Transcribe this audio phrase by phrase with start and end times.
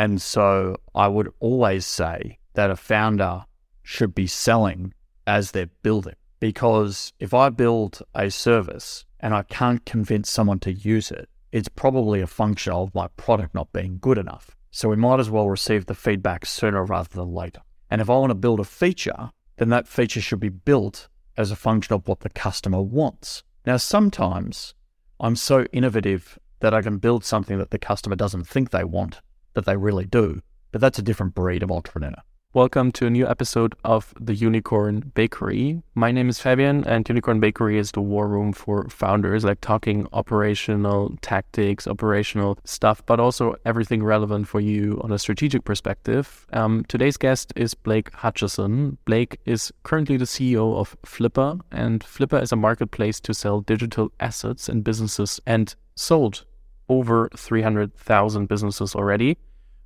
[0.00, 3.44] And so I would always say that a founder
[3.82, 4.94] should be selling
[5.26, 6.14] as they're building.
[6.38, 11.68] Because if I build a service and I can't convince someone to use it, it's
[11.68, 14.56] probably a function of my product not being good enough.
[14.70, 17.60] So we might as well receive the feedback sooner rather than later.
[17.90, 21.50] And if I want to build a feature, then that feature should be built as
[21.50, 23.42] a function of what the customer wants.
[23.66, 24.72] Now, sometimes
[25.20, 29.20] I'm so innovative that I can build something that the customer doesn't think they want,
[29.54, 30.42] that they really do.
[30.72, 32.14] But that's a different breed of entrepreneur.
[32.52, 35.84] Welcome to a new episode of the Unicorn Bakery.
[35.94, 40.08] My name is Fabian, and Unicorn Bakery is the war room for founders, like talking
[40.12, 46.44] operational tactics, operational stuff, but also everything relevant for you on a strategic perspective.
[46.52, 48.98] Um, today's guest is Blake Hutchison.
[49.04, 54.10] Blake is currently the CEO of Flippa, and Flippa is a marketplace to sell digital
[54.18, 56.44] assets and businesses and sold
[56.90, 59.38] over 300,000 businesses already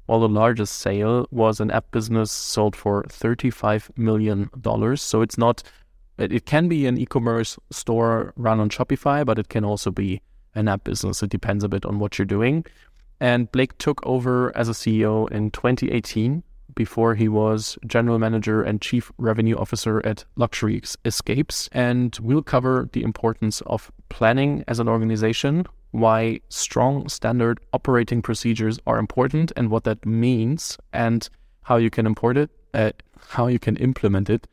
[0.07, 4.51] while the largest sale was an app business sold for $35 million.
[4.97, 5.63] So it's not,
[6.19, 10.21] it can be an e commerce store run on Shopify, but it can also be
[10.55, 11.23] an app business.
[11.23, 12.65] It depends a bit on what you're doing.
[13.21, 16.43] And Blake took over as a CEO in 2018
[16.75, 21.69] before he was general manager and chief revenue officer at Luxury Escapes.
[21.73, 28.81] And we'll cover the importance of planning as an organization, why strong standard operating procedures
[28.85, 31.29] are important and what that means and
[31.63, 32.91] how you can import it, uh,
[33.29, 34.49] how you can implement it.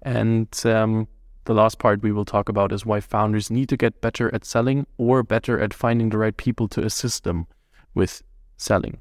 [0.00, 1.06] And um,
[1.44, 4.46] the last part we will talk about is why founders need to get better at
[4.46, 7.46] selling or better at finding the right people to assist them
[7.94, 8.22] with
[8.56, 8.98] selling.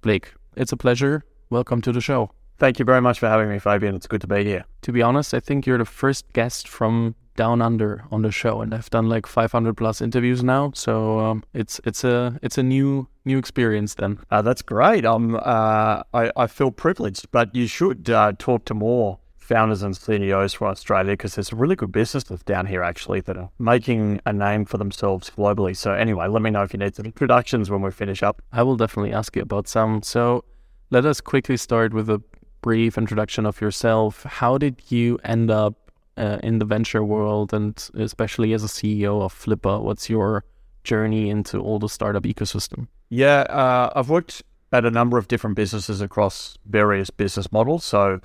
[0.00, 1.22] Blake, it's a pleasure.
[1.48, 2.32] Welcome to the show.
[2.58, 3.94] Thank you very much for having me, Fabian.
[3.94, 4.64] It's good to be here.
[4.82, 8.62] To be honest, I think you're the first guest from down under on the show,
[8.62, 10.72] and I've done like 500 plus interviews now.
[10.74, 13.94] So um, it's it's a it's a new new experience.
[13.94, 15.04] Then uh, that's great.
[15.04, 19.94] Um, uh, I I feel privileged, but you should uh, talk to more founders and
[19.94, 24.20] CEOs from Australia because there's a really good businesses down here actually that are making
[24.26, 25.76] a name for themselves globally.
[25.76, 28.42] So anyway, let me know if you need some introductions when we finish up.
[28.50, 30.02] I will definitely ask you about some.
[30.02, 30.44] So
[30.90, 32.20] let us quickly start with a
[32.66, 34.24] brief introduction of yourself.
[34.24, 39.22] How did you end up uh, in the venture world and especially as a CEO
[39.22, 39.80] of Flippa?
[39.80, 40.42] What's your
[40.82, 42.88] journey into all the startup ecosystem?
[43.08, 47.84] Yeah, uh, I've worked at a number of different businesses across various business models.
[47.84, 48.18] So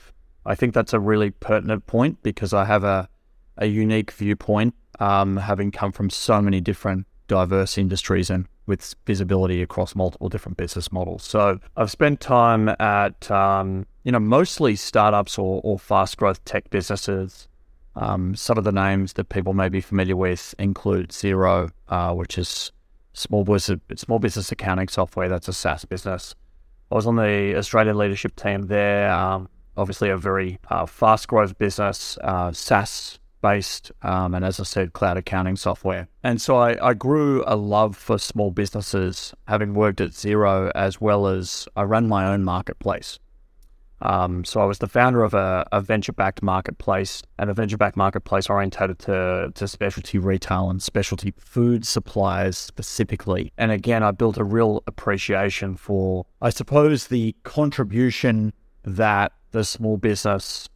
[0.44, 3.08] I think that's a really pertinent point because I have a,
[3.58, 9.62] a unique viewpoint, um, having come from so many different diverse industries and with visibility
[9.62, 11.24] across multiple different business models.
[11.24, 16.70] So I've spent time at, um, you know, mostly startups or, or fast growth tech
[16.70, 17.48] businesses
[17.96, 22.38] um, some of the names that people may be familiar with include Xero, uh, which
[22.38, 22.72] is
[23.14, 25.28] small business small business accounting software.
[25.28, 26.36] That's a SaaS business.
[26.92, 29.12] I was on the Australian leadership team there.
[29.12, 34.64] Um, obviously, a very uh, fast growth business, uh, SaaS based, um, and as I
[34.64, 36.08] said, cloud accounting software.
[36.24, 41.02] And so I, I, grew a love for small businesses, having worked at Xero, as
[41.02, 43.20] well as I ran my own marketplace.
[44.02, 48.50] Um, so I was the founder of a, a venture-backed marketplace and a venture-backed marketplace
[48.50, 53.54] orientated to, to specialty retail and specialty food suppliers specifically.
[53.58, 58.54] And again, I built a real appreciation for, I suppose, the contribution
[58.84, 60.70] that the small business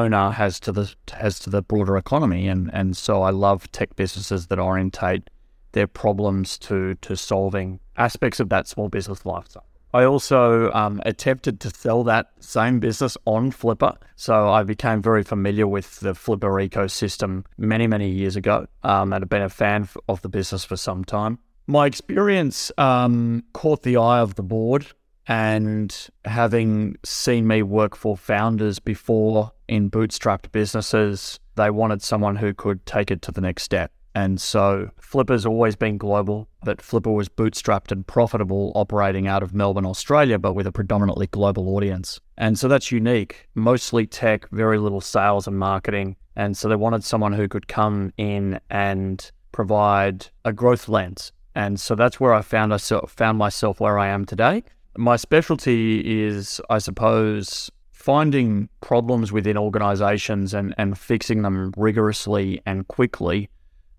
[0.00, 2.48] owner has to the has to the broader economy.
[2.48, 5.30] And and so I love tech businesses that orientate
[5.72, 9.66] their problems to to solving aspects of that small business lifestyle.
[9.94, 13.98] I also um, attempted to sell that same business on Flippa.
[14.16, 19.22] So I became very familiar with the Flippa ecosystem many, many years ago um, and
[19.22, 21.38] have been a fan of the business for some time.
[21.66, 24.86] My experience um, caught the eye of the board,
[25.26, 32.52] and having seen me work for founders before in bootstrapped businesses, they wanted someone who
[32.54, 33.92] could take it to the next step.
[34.14, 39.54] And so Flippa's always been global, but Flippa was bootstrapped and profitable operating out of
[39.54, 42.20] Melbourne, Australia, but with a predominantly global audience.
[42.36, 43.48] And so that's unique.
[43.54, 46.16] Mostly tech, very little sales and marketing.
[46.36, 51.32] And so they wanted someone who could come in and provide a growth lens.
[51.54, 54.64] And so that's where I found myself, found myself where I am today.
[54.96, 62.86] My specialty is, I suppose, finding problems within organizations and, and fixing them rigorously and
[62.88, 63.48] quickly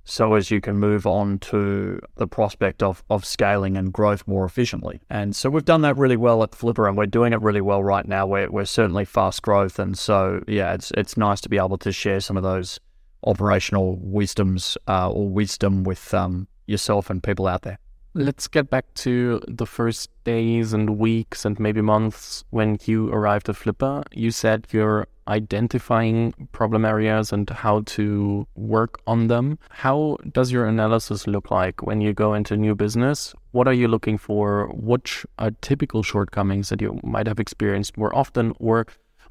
[0.05, 4.45] so as you can move on to the prospect of, of scaling and growth more
[4.45, 5.01] efficiently.
[5.09, 7.83] And so we've done that really well at Flippa and we're doing it really well
[7.83, 8.27] right now.
[8.27, 9.79] We're, we're certainly fast growth.
[9.79, 12.79] And so, yeah, it's, it's nice to be able to share some of those
[13.25, 17.79] operational wisdoms uh, or wisdom with um, yourself and people out there.
[18.15, 23.49] Let's get back to the first days and weeks and maybe months when you arrived
[23.49, 24.03] at Flippa.
[24.11, 29.57] You said you're identifying problem areas and how to work on them.
[29.71, 33.33] How does your analysis look like when you go into new business?
[33.49, 34.67] What are you looking for?
[34.67, 38.85] What are typical shortcomings that you might have experienced more often, or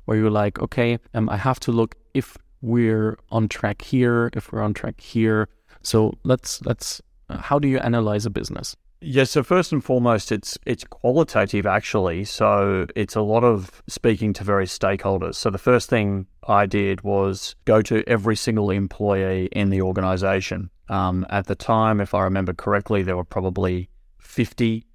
[0.06, 4.50] where you're like, okay, um, I have to look if we're on track here, if
[4.50, 5.49] we're on track here.
[5.82, 8.76] So let's let's how do you analyze a business?
[9.04, 12.24] Yeah, so first and foremost, it's it's qualitative actually.
[12.24, 15.34] So it's a lot of speaking to various stakeholders.
[15.34, 20.70] So the first thing I did was go to every single employee in the organization.
[20.88, 23.88] Um, at the time, if I remember correctly, there were probably
[24.20, 24.86] 50,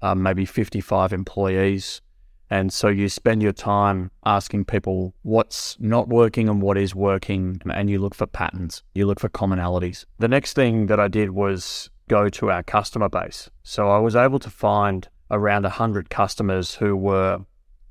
[0.00, 2.02] um, maybe 55 employees.
[2.50, 7.60] And so you spend your time asking people what's not working and what is working,
[7.68, 10.04] and you look for patterns, you look for commonalities.
[10.18, 13.50] The next thing that I did was go to our customer base.
[13.62, 17.40] So I was able to find around 100 customers who were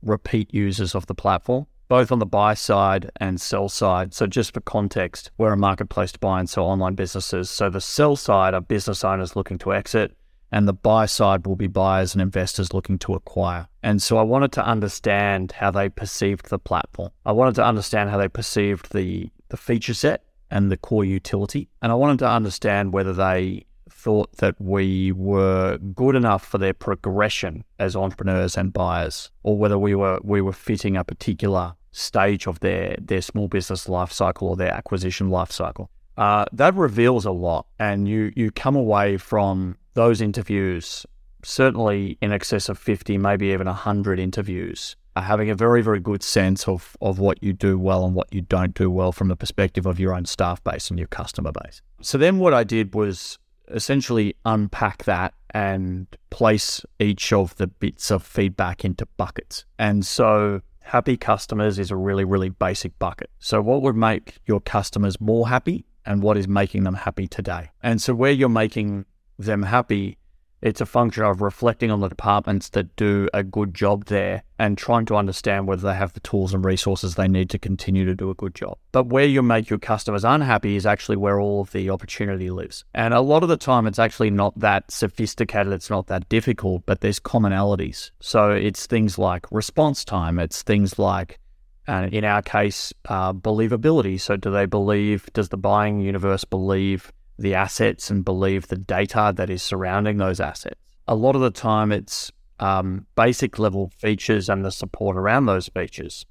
[0.02, 4.14] repeat users of the platform, both on the buy side and sell side.
[4.14, 7.50] So, just for context, we're a marketplace to buy and sell online businesses.
[7.50, 10.16] So, the sell side are business owners looking to exit,
[10.52, 13.68] and the buy side will be buyers and investors looking to acquire.
[13.84, 17.12] And so I wanted to understand how they perceived the platform.
[17.26, 21.70] I wanted to understand how they perceived the, the feature set and the core utility.
[21.82, 26.74] And I wanted to understand whether they thought that we were good enough for their
[26.74, 32.46] progression as entrepreneurs and buyers, or whether we were we were fitting a particular stage
[32.48, 35.90] of their their small business life cycle or their acquisition life cycle.
[36.18, 41.06] Uh, that reveals a lot, and you you come away from those interviews
[41.46, 46.24] certainly in excess of 50, maybe even 100 interviews, are having a very, very good
[46.24, 49.36] sense of, of what you do well and what you don't do well from the
[49.36, 51.82] perspective of your own staff base and your customer base.
[52.02, 53.38] So then what I did was
[53.70, 59.66] essentially unpack that and place each of the bits of feedback into buckets.
[59.80, 63.30] And so happy customers is a really, really basic bucket.
[63.40, 67.72] So what would make your customers more happy and what is making them happy today?
[67.82, 69.06] And so where you're making
[69.38, 70.18] them happy
[70.66, 74.76] it's a function of reflecting on the departments that do a good job there and
[74.76, 78.16] trying to understand whether they have the tools and resources they need to continue to
[78.16, 78.76] do a good job.
[78.92, 82.84] But where you make your customers unhappy is actually where all of the opportunity lives.
[82.96, 86.84] And a lot of the time, it's actually not that sophisticated, it's not that difficult,
[86.88, 88.10] but there's commonalities.
[88.20, 91.40] So it's things like response time, it's things like
[91.88, 94.20] and in our case, uh, believability.
[94.20, 99.34] So, do they believe, does the buying universe believe the assets and believe the data
[99.36, 100.80] that is surrounding those assets.
[101.08, 105.68] A lot of the time, it's um, basic level features and the support around those
[105.68, 106.26] features.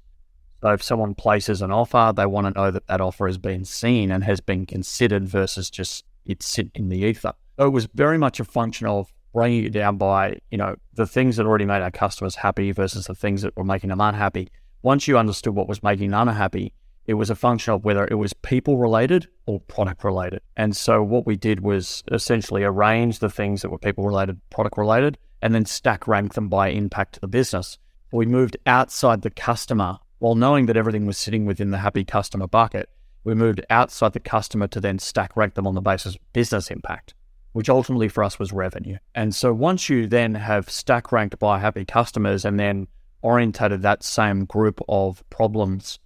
[0.61, 3.65] So, if someone places an offer, they want to know that that offer has been
[3.65, 7.33] seen and has been considered versus just it sit in the ether.
[7.59, 11.05] So, it was very much a function of bringing it down by, you know, the
[11.05, 14.49] things that already made our customers happy versus the things that were making them unhappy.
[14.81, 16.73] Once you understood what was making them unhappy,
[17.07, 20.41] it was a function of whether it was people related or product related.
[20.57, 24.77] And so what we did was essentially arrange the things that were people related, product
[24.77, 27.77] related, and then stack rank them by impact to the business.
[28.11, 32.47] We moved outside the customer while knowing that everything was sitting within the happy customer
[32.47, 32.89] bucket.
[33.23, 36.71] We moved outside the customer to then stack rank them on the basis of business
[36.71, 37.13] impact,
[37.51, 38.97] which ultimately for us was revenue.
[39.13, 42.87] And so once you then have stack ranked by happy customers and then
[43.21, 45.99] orientated that same group of problems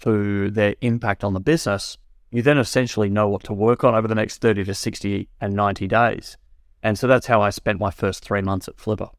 [0.00, 1.98] to their impact on the business,
[2.30, 5.54] you then essentially know what to work on over the next 30 to 60 and
[5.54, 6.36] 90 days.
[6.82, 9.10] And so that's how I spent my first three months at Flippa.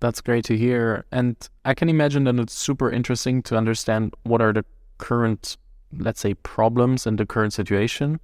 [0.00, 1.06] That's great to hear.
[1.12, 4.64] And I can imagine that it's super interesting to understand what are the
[4.98, 5.56] current,
[5.96, 8.20] let's say, problems in the current situation.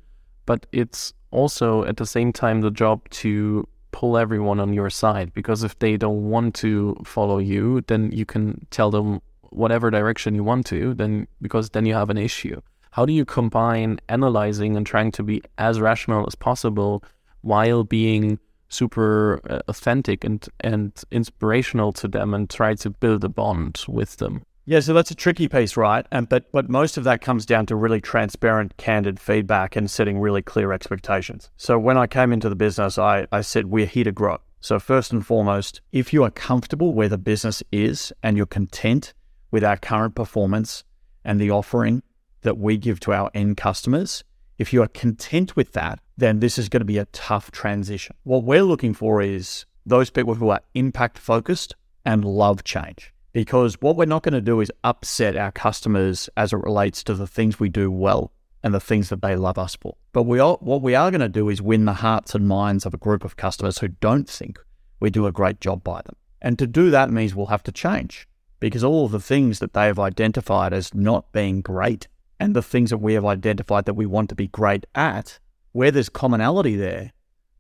[0.47, 5.33] But it's also at the same time the job to pull everyone on your side
[5.33, 9.21] because if they don't want to follow you, then you can tell them
[9.51, 12.61] whatever direction you want to, then because then you have an issue.
[12.93, 17.05] How do you combine analyzing and trying to be as rational as possible
[17.43, 18.39] while being
[18.69, 24.17] super uh, authentic and and inspirational to them and try to build a bond with
[24.17, 24.43] them?
[24.67, 26.07] Yeah, so that's a tricky piece, right?
[26.13, 30.19] And but but most of that comes down to really transparent, candid feedback and setting
[30.19, 31.51] really clear expectations.
[31.57, 34.39] So when I came into the business, I, I said we're here to grow.
[34.61, 39.15] So first and foremost, if you are comfortable where the business is and you're content
[39.51, 40.85] with our current performance
[41.25, 42.03] and the offering
[42.43, 44.25] that we give to our end customers,
[44.59, 48.15] if you are content with that, then this is going to be a tough transition.
[48.25, 53.13] What we're looking for is those people who are impact focused and love change.
[53.33, 57.15] Because what we're not going to do is upset our customers as it relates to
[57.15, 59.97] the things we do well and the things that they love us for.
[60.13, 62.93] But we what we are going to do is win the hearts and minds of
[62.93, 64.59] a group of customers who don't think
[64.99, 66.17] we do a great job by them.
[66.43, 68.27] And to do that means we'll have to change
[68.61, 72.07] because all of the things that they have identified as not being great
[72.39, 75.39] and the things that we have identified that we want to be great at,
[75.73, 77.13] where there's commonality there,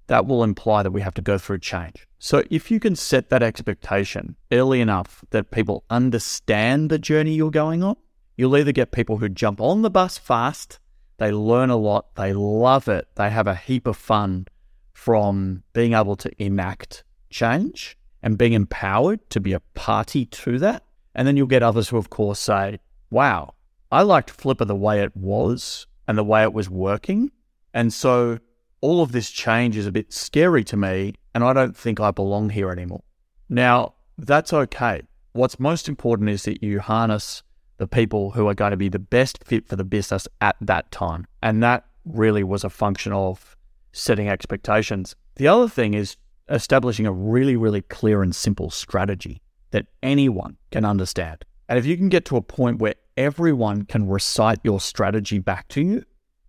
[0.06, 2.06] that will imply that we have to go through change.
[2.18, 7.50] So if you can set that expectation early enough that people understand the journey you're
[7.50, 7.96] going on,
[8.36, 10.80] you'll either get people who jump on the bus fast,
[11.18, 14.46] they learn a lot, they love it, they have a heap of fun
[14.92, 20.82] from being able to enact change and being empowered to be a party to that.
[21.14, 22.78] And then you'll get others who, of course, say,
[23.10, 23.54] wow,
[23.90, 27.30] I liked Flippa the way it was and the way it was working.
[27.74, 28.38] And so
[28.80, 32.10] all of this change is a bit scary to me, and I don't think I
[32.10, 33.02] belong here anymore.
[33.48, 35.02] Now, that's okay.
[35.32, 37.42] What's most important is that you harness
[37.78, 40.90] the people who are going to be the best fit for the business at that
[40.90, 41.26] time.
[41.42, 43.56] And that really was a function of
[43.92, 45.16] setting expectations.
[45.36, 46.16] The other thing is
[46.48, 49.40] establishing a really, really clear and simple strategy
[49.70, 51.44] that anyone can understand.
[51.68, 55.68] And if you can get to a point where everyone can recite your strategy back
[55.68, 56.04] to you,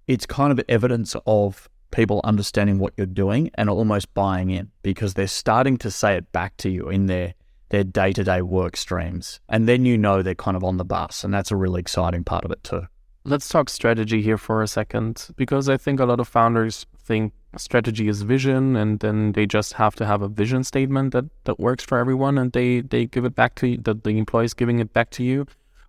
[0.08, 5.13] it's kind of evidence of people understanding what you're doing and almost buying in because
[5.13, 7.34] they're starting to say it back to you in their
[7.70, 11.34] their day-to-day work streams and then you know they're kind of on the bus and
[11.34, 12.82] that's a really exciting part of it too
[13.24, 17.34] let's talk strategy here for a second because i think a lot of founders think
[17.58, 21.60] strategy is vision and then they just have to have a vision statement that that
[21.60, 24.53] works for everyone and they they give it back to you that the employee is
[24.53, 25.46] giving it back to you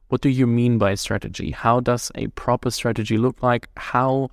[0.08, 4.28] what do you mean by strategy how does a proper strategy look like how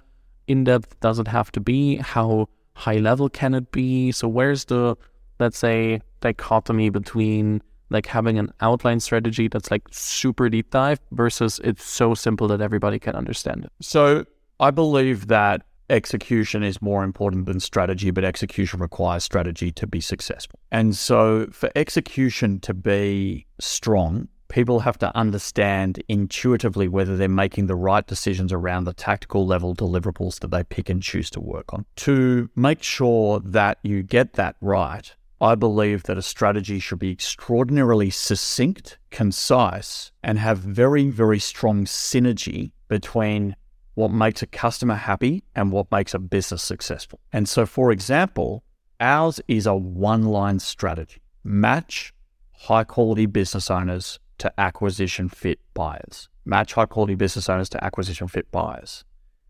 [0.49, 1.97] in depth does it have to be?
[1.97, 4.11] How high level can it be?
[4.11, 4.97] So where's the
[5.39, 11.61] let's say dichotomy between like having an outline strategy that's like super deep dive versus
[11.63, 13.71] it's so simple that everybody can understand it.
[13.79, 14.25] So
[14.59, 20.01] I believe that execution is more important than strategy, but execution requires strategy to be
[20.01, 20.59] successful.
[20.71, 27.67] And so for execution to be strong, people have to understand intuitively whether they're making
[27.67, 31.73] the right decisions around the tactical level deliverables that they pick and choose to work
[31.73, 31.85] on.
[31.97, 37.11] To make sure that you get that right, I believe that a strategy should be
[37.11, 43.55] extraordinarily succinct, concise, and have very, very strong synergy between
[43.99, 47.19] what makes a customer happy and what makes a business successful.
[47.33, 48.63] And so, for example,
[49.01, 52.13] ours is a one line strategy match
[52.53, 58.29] high quality business owners to acquisition fit buyers, match high quality business owners to acquisition
[58.29, 59.03] fit buyers.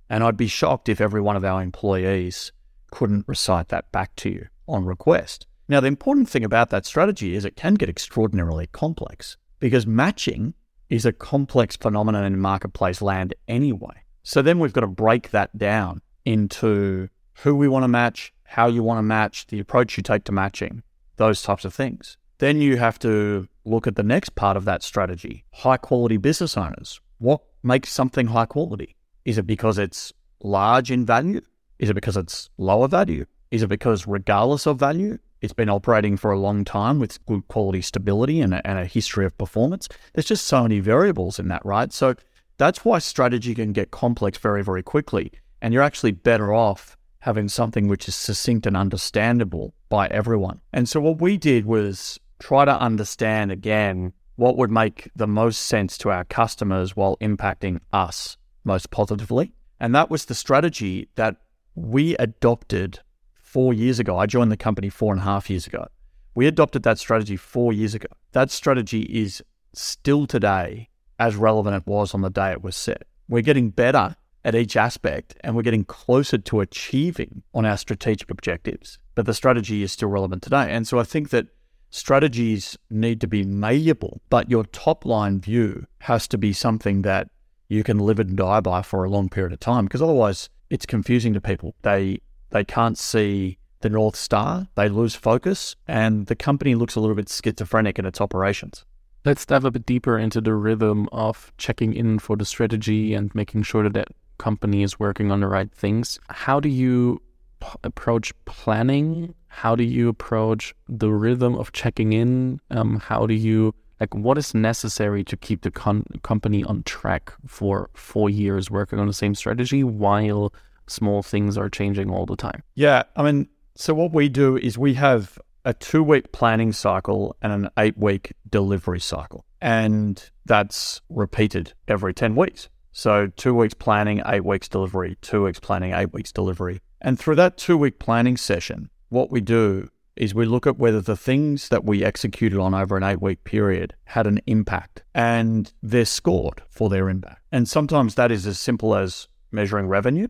[0.09, 2.51] And I'd be shocked if every one of our employees
[2.89, 5.45] couldn't recite that back to you on request.
[5.67, 10.55] Now, the important thing about that strategy is it can get extraordinarily complex because matching
[10.89, 14.03] is a complex phenomenon in marketplace land anyway.
[14.23, 17.09] So then we've got to break that down into
[17.43, 20.31] who we want to match, how you want to match, the approach you take to
[20.31, 20.83] matching,
[21.17, 22.17] those types of things.
[22.39, 26.57] Then you have to look at the next part of that strategy high quality business
[26.57, 26.99] owners.
[27.17, 28.95] What makes something high quality?
[29.25, 31.41] Is it because it's large in value?
[31.77, 33.25] Is it because it's lower value?
[33.51, 37.47] Is it because, regardless of value, it's been operating for a long time with good
[37.47, 39.87] quality stability and a, and a history of performance?
[40.13, 41.91] There's just so many variables in that, right?
[41.91, 42.15] So
[42.59, 45.31] that's why strategy can get complex very, very quickly.
[45.61, 50.59] And you're actually better off having something which is succinct and understandable by everyone.
[50.71, 55.63] And so what we did was try to understand again what would make the most
[55.63, 59.53] sense to our customers while impacting us most positively.
[59.79, 61.37] And that was the strategy that
[61.75, 62.99] we adopted
[63.35, 64.17] four years ago.
[64.17, 65.87] I joined the company four and a half years ago.
[66.35, 68.07] We adopted that strategy four years ago.
[68.33, 69.41] That strategy is
[69.73, 70.89] still today
[71.19, 73.03] as relevant it was on the day it was set.
[73.27, 78.31] We're getting better at each aspect and we're getting closer to achieving on our strategic
[78.31, 78.97] objectives.
[79.15, 80.71] But the strategy is still relevant today.
[80.71, 81.47] And so I think that
[81.89, 87.29] strategies need to be malleable, but your top line view has to be something that
[87.67, 90.85] you can live and die by for a long period of time because otherwise it's
[90.85, 91.75] confusing to people.
[91.81, 92.21] They
[92.51, 97.15] they can't see the North Star, they lose focus, and the company looks a little
[97.15, 98.85] bit schizophrenic in its operations.
[99.25, 103.33] Let's dive a bit deeper into the rhythm of checking in for the strategy and
[103.35, 104.07] making sure that that
[104.37, 106.19] company is working on the right things.
[106.29, 107.21] How do you
[107.59, 112.61] p- approach planning how do you approach the rhythm of checking in?
[112.69, 117.33] Um, how do you like what is necessary to keep the con- company on track
[117.45, 120.53] for four years working on the same strategy while
[120.87, 122.63] small things are changing all the time?
[122.75, 127.35] Yeah, I mean, so what we do is we have a two week planning cycle
[127.41, 132.69] and an eight week delivery cycle, and that's repeated every 10 weeks.
[132.91, 136.81] So, two weeks planning, eight weeks delivery, two weeks planning, eight weeks delivery.
[137.01, 140.99] And through that two week planning session, what we do is we look at whether
[140.99, 145.71] the things that we executed on over an eight week period had an impact and
[145.81, 147.41] they're scored for their impact.
[147.51, 150.27] And sometimes that is as simple as measuring revenue,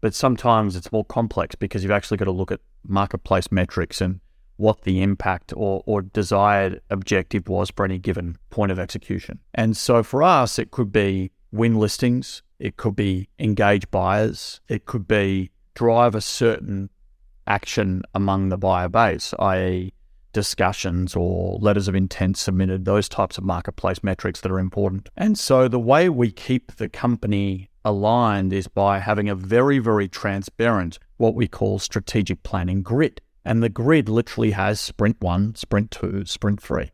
[0.00, 4.20] but sometimes it's more complex because you've actually got to look at marketplace metrics and
[4.56, 9.38] what the impact or, or desired objective was for any given point of execution.
[9.54, 14.86] And so for us, it could be win listings, it could be engage buyers, it
[14.86, 16.90] could be drive a certain
[17.46, 19.92] action among the buyer base, i.e.,
[20.32, 25.08] discussions or letters of intent submitted, those types of marketplace metrics that are important.
[25.16, 30.08] And so the way we keep the company aligned is by having a very, very
[30.08, 33.20] transparent, what we call strategic planning grid.
[33.44, 36.90] And the grid literally has sprint one, sprint two, sprint three.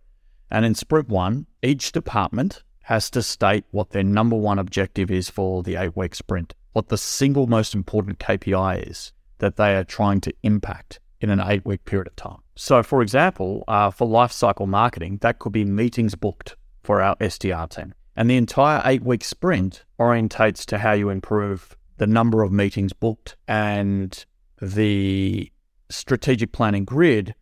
[0.50, 5.28] And in sprint one, each department has to state what their number one objective is
[5.28, 9.85] for the eight week sprint, what the single most important KPI is that they are
[9.85, 12.38] trying to impact in an eight week period of time.
[12.57, 17.69] So, for example, uh, for lifecycle marketing, that could be meetings booked for our SDR
[17.69, 17.95] team.
[18.17, 22.93] And the entire eight week sprint orientates to how you improve the number of meetings
[22.93, 23.37] booked.
[23.47, 24.25] And
[24.61, 25.52] the
[25.90, 27.35] strategic planning grid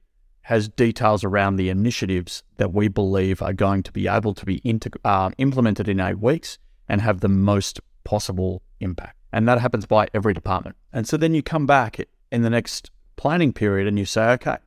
[0.43, 4.61] has details around the initiatives that we believe are going to be able to be
[4.61, 9.17] integ- uh, implemented in eight weeks and have the most possible impact.
[9.33, 10.77] And that happens by every department.
[10.93, 11.99] And so then you come back
[12.31, 14.59] in the next planning period and you say, okay,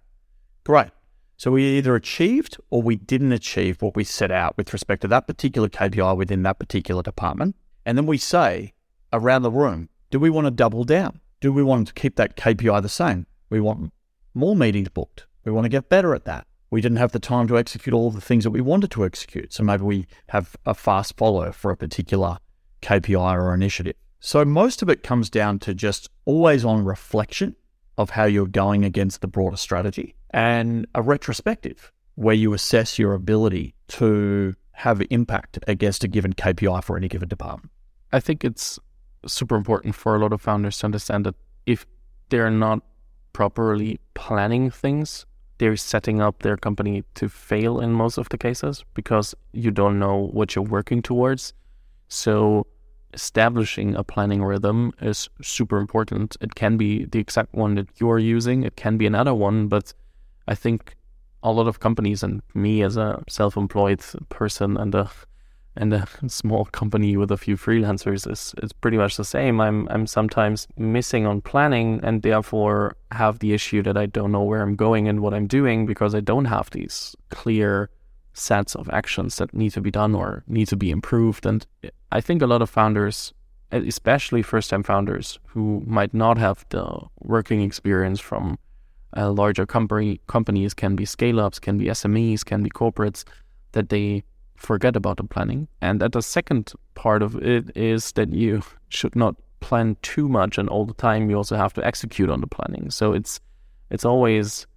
[0.66, 0.90] great.
[1.38, 5.08] So we either achieved or we didn't achieve what we set out with respect to
[5.08, 7.56] that particular KPI within that particular department.
[7.86, 8.74] And then we say
[9.14, 11.22] around the room, do we want to double down?
[11.40, 13.26] Do we want to keep that KPI the same?
[13.50, 13.92] We want
[14.34, 15.26] more meetings booked.
[15.46, 16.46] We want to get better at that.
[16.72, 19.54] We didn't have the time to execute all the things that we wanted to execute.
[19.54, 22.38] So maybe we have a fast follow for a particular
[22.82, 23.96] KPI or initiative.
[24.20, 27.56] So most of it comes down to just always on reflection
[27.98, 33.14] of how you're going against the broader strategy and a retrospective where you assess your
[33.14, 37.72] ability to have impact against a given KPI for any given department.
[38.12, 38.80] I think it's
[39.26, 41.36] super important for a lot of founders to understand that
[41.66, 41.86] if
[42.30, 42.82] they're not
[43.40, 45.26] properly planning things,
[45.60, 49.98] they're setting up their company to fail in most of the cases because you don't
[49.98, 51.54] know what you're working towards.
[52.10, 52.68] So
[53.14, 56.36] establishing a planning rhythm is super important.
[56.42, 59.94] It can be the exact one that you're using, it can be another one, but
[60.46, 60.98] I think
[61.42, 65.10] a lot of companies and me as a self-employed person and a
[65.80, 69.60] and a small company with a few freelancers is is pretty much the same.
[69.60, 74.44] I'm I'm sometimes missing on planning and therefore have the issue that I don't know
[74.44, 77.90] where I'm going and what I'm doing because I don't have these clear
[78.34, 81.46] sets of actions that need to be done or need to be improved.
[81.46, 81.66] And
[82.12, 83.34] I think a lot of founders,
[83.72, 86.86] especially first time founders who might not have the
[87.20, 88.60] working experience from
[89.14, 93.24] a larger company, companies can be scale ups, can be SMEs, can be corporates,
[93.72, 94.24] that they
[94.60, 95.68] forget about the planning.
[95.82, 100.58] And that the second part of it is that you should not plan too much
[100.58, 102.92] and all the time you also have to execute on the planning.
[102.92, 103.40] So it's
[103.90, 104.68] it's always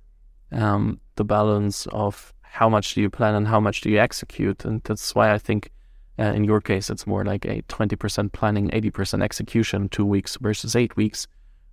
[0.53, 4.65] um, the balance of how much do you plan and how much do you execute,
[4.65, 5.71] and that's why I think
[6.19, 10.05] uh, in your case it's more like a twenty percent planning, eighty percent execution, two
[10.05, 11.27] weeks versus eight weeks,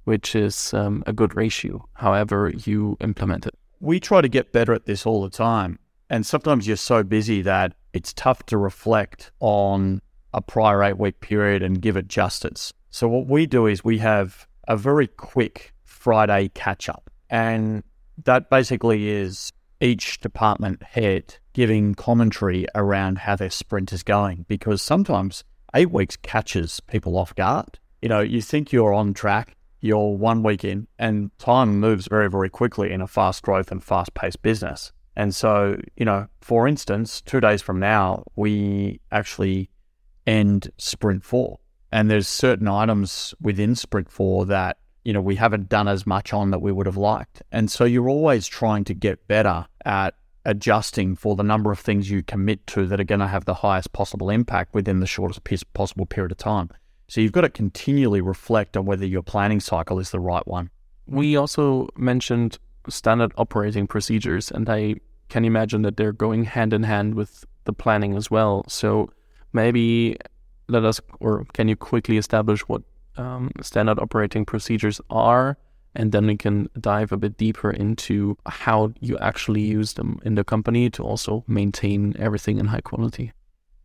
[0.05, 1.87] which is um, a good ratio.
[1.93, 3.55] However, you implement it.
[3.79, 7.41] We try to get better at this all the time, and sometimes you're so busy
[7.43, 10.01] that it's tough to reflect on
[10.33, 12.73] a prior eight week period and give it justice.
[12.89, 17.09] So, what we do is we have a very quick Friday catch up.
[17.29, 17.83] And
[18.23, 24.81] that basically is each department head giving commentary around how their sprint is going because
[24.81, 25.43] sometimes
[25.75, 27.79] eight weeks catches people off guard.
[28.01, 32.29] You know, you think you're on track, you're one week in, and time moves very,
[32.29, 34.91] very quickly in a fast growth and fast paced business.
[35.19, 39.69] And so, you know, for instance, two days from now, we actually
[40.25, 41.59] end sprint four.
[41.91, 46.31] And there's certain items within sprint four that, you know, we haven't done as much
[46.31, 47.43] on that we would have liked.
[47.51, 52.09] And so you're always trying to get better at adjusting for the number of things
[52.09, 55.43] you commit to that are going to have the highest possible impact within the shortest
[55.73, 56.69] possible period of time.
[57.09, 60.69] So you've got to continually reflect on whether your planning cycle is the right one.
[61.07, 64.95] We also mentioned standard operating procedures, and I
[65.29, 68.65] can imagine that they're going hand in hand with the planning as well.
[68.67, 69.09] So
[69.53, 70.17] maybe
[70.67, 72.81] let us, or can you quickly establish what
[73.17, 75.57] um, standard operating procedures are?
[75.95, 80.35] And then we can dive a bit deeper into how you actually use them in
[80.35, 83.33] the company to also maintain everything in high quality.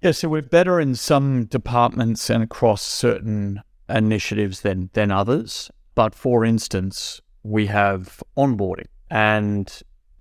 [0.02, 5.70] Yeah, so we're better in some departments and across certain initiatives than, than others.
[5.94, 8.88] But for instance, we have onboarding.
[9.10, 9.72] And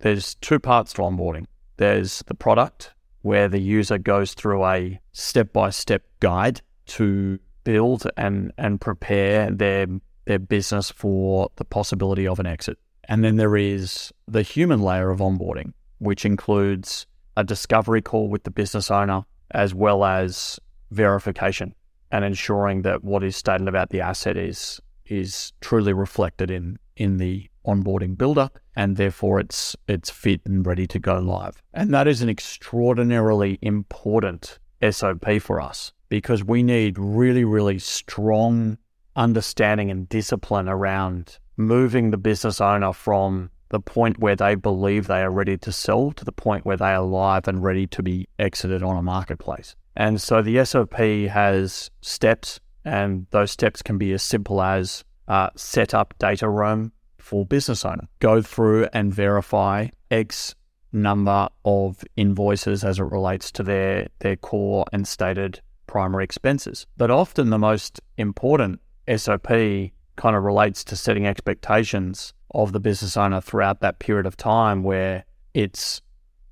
[0.04, 1.46] there's two parts to onboarding.
[1.78, 8.78] There's the product where the user goes through a step-by-step guide to build and and
[8.78, 9.86] prepare their
[10.26, 12.78] their business for the possibility of an exit.
[13.08, 17.06] And then there is the human layer of onboarding, which includes
[17.38, 21.74] a discovery call with the business owner as well as verification
[22.10, 27.16] and ensuring that what is stated about the asset is is truly reflected in in
[27.16, 31.62] the onboarding builder and therefore it's it's fit and ready to go live.
[31.72, 34.58] And that is an extraordinarily important
[34.90, 38.78] SOP for us because we need really really strong
[39.16, 45.22] understanding and discipline around moving the business owner from the point where they believe they
[45.22, 48.28] are ready to sell to the point where they are live and ready to be
[48.38, 49.74] exited on a marketplace.
[49.96, 55.50] And so the SOP has steps, and those steps can be as simple as uh,
[55.56, 56.92] set up data room
[57.24, 60.54] for business owner, go through and verify X
[60.92, 66.86] number of invoices as it relates to their their core and stated primary expenses.
[66.98, 68.80] But often the most important
[69.16, 74.36] SOP kind of relates to setting expectations of the business owner throughout that period of
[74.36, 76.02] time where it's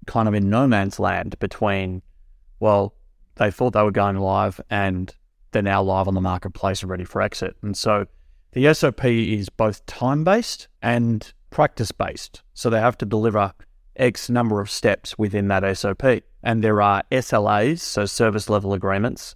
[0.06, 2.02] kind of in no man's land between,
[2.60, 2.94] well,
[3.36, 5.14] they thought they were going live and
[5.52, 7.56] they're now live on the marketplace and ready for exit.
[7.62, 8.06] And so
[8.52, 12.42] the SOP is both time based and practice based.
[12.54, 13.52] So they have to deliver
[13.96, 16.02] X number of steps within that SOP.
[16.42, 19.34] And there are SLAs, so service level agreements,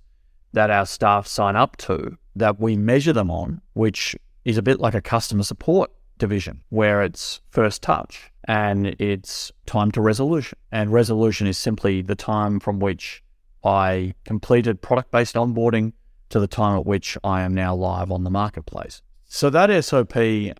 [0.52, 4.80] that our staff sign up to that we measure them on, which is a bit
[4.80, 10.58] like a customer support division where it's first touch and it's time to resolution.
[10.72, 13.22] And resolution is simply the time from which
[13.64, 15.92] I completed product based onboarding
[16.28, 19.02] to the time at which I am now live on the marketplace.
[19.28, 20.14] So that SOP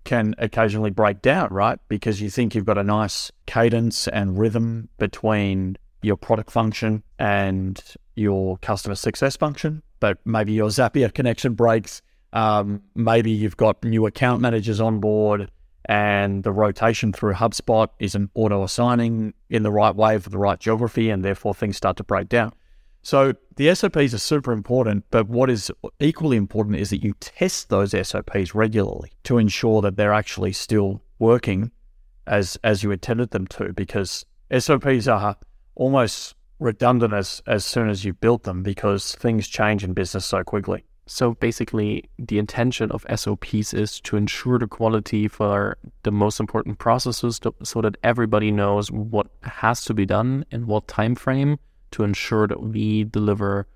[0.05, 1.79] can occasionally break down, right?
[1.89, 7.83] Because you think you've got a nice cadence and rhythm between your product function and
[8.17, 12.03] your customer success function, but maybe your Zapier connection breaks
[12.33, 15.51] um, maybe you've got new account managers on board
[15.87, 20.59] and the rotation through HubSpot isn't auto assigning in the right way for the right
[20.59, 22.53] geography, and therefore things start to break down.
[23.07, 27.69] So the SOPs are super important, but what is equally important is that you test
[27.69, 31.71] those SOPs regularly to ensure that they're actually still working
[32.27, 35.37] as as you intended them to, because SOPs are
[35.77, 40.43] almost redundant as as soon as you've built them because things change in business so
[40.43, 40.85] quickly.
[41.07, 46.81] So basically, the intention of SOPs is to ensure the quality for the most important
[46.81, 51.61] processes to, so that everybody knows what has to be done in what time frame
[51.93, 53.67] to ensure that we deliver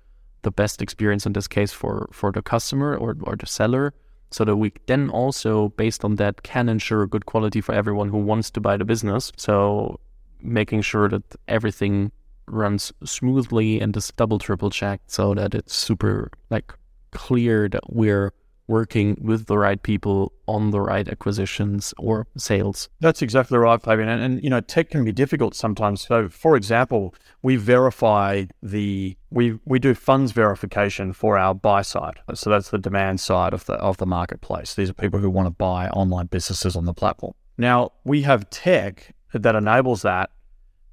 [0.43, 3.93] the best experience in this case for, for the customer or, or the seller
[4.31, 8.17] so that we then also based on that can ensure good quality for everyone who
[8.17, 9.31] wants to buy the business.
[9.35, 9.99] So
[10.41, 12.11] making sure that everything
[12.47, 16.73] runs smoothly and is double triple checked so that it's super like
[17.11, 18.33] clear that we're
[18.71, 22.89] working with the right people on the right acquisitions or sales.
[23.01, 24.07] That's exactly right, Fabian.
[24.07, 26.01] And, and, you know, tech can be difficult sometimes.
[26.07, 32.19] So, for example, we verify the we we do funds verification for our buy side.
[32.33, 34.73] So that's the demand side of the of the marketplace.
[34.73, 37.33] These are people who want to buy online businesses on the platform.
[37.57, 40.31] Now we have tech that enables that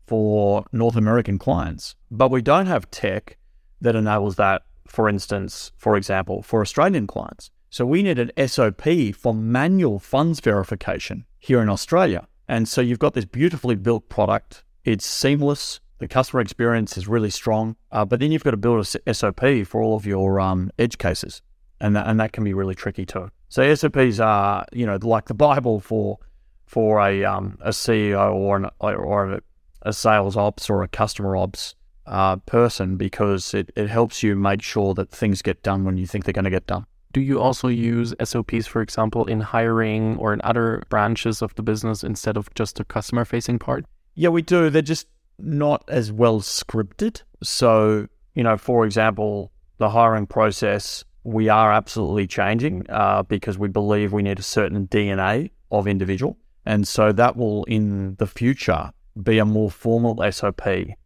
[0.07, 3.37] for North American clients, but we don't have tech
[3.81, 7.51] that enables that for instance, for example, for Australian clients.
[7.71, 12.27] So we need an SOP for manual funds verification here in Australia.
[12.49, 14.65] And so you've got this beautifully built product.
[14.85, 15.81] It's seamless.
[15.99, 17.77] The customer experience is really strong.
[17.93, 20.97] Uh, but then you've got to build a SOP for all of your um, edge
[20.97, 21.43] cases.
[21.81, 23.31] And that, and that can be really tricky too.
[23.51, 26.19] So SOPs are, you know, like the Bible for
[26.67, 29.41] for a um, a CEO or an, or
[29.83, 31.75] a sales ops or a customer ops
[32.07, 36.07] uh, person because it, it helps you make sure that things get done when you
[36.07, 36.85] think they're going to get done.
[37.19, 41.65] Do you also use SOPs, for example, in hiring or in other branches of the
[41.65, 43.85] business instead of just the customer facing part?
[44.15, 44.71] Yeah, we do.
[44.71, 47.23] They're just not as well scripted.
[47.43, 53.67] So, you know, for example, the hiring process, we are absolutely changing uh, because we
[53.67, 56.39] believe we need a certain DNA of individual.
[56.65, 60.63] And so that will, in the future, be a more formal SOP